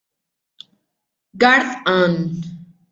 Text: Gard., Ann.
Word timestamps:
Gard., 1.37 1.85
Ann. 1.85 2.41